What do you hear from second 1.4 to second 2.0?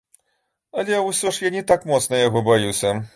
я не так